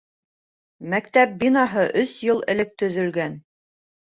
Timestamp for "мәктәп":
0.93-1.35